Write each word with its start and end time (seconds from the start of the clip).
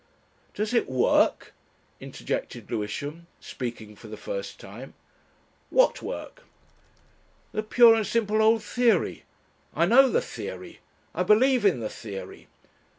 "Does 0.55 0.73
it 0.73 0.89
work?" 0.89 1.53
interjected 1.99 2.71
Lewisham, 2.71 3.27
speaking 3.39 3.95
for 3.95 4.07
the 4.07 4.17
first 4.17 4.59
time. 4.59 4.95
"What 5.69 6.01
work?" 6.01 6.41
"The 7.51 7.61
pure 7.61 7.93
and 7.93 8.07
simple 8.07 8.41
old 8.41 8.63
theory. 8.63 9.25
I 9.75 9.85
know 9.85 10.09
the 10.09 10.19
theory. 10.19 10.79
I 11.13 11.21
believe 11.21 11.65
in 11.65 11.81
the 11.81 11.87
theory. 11.89 12.47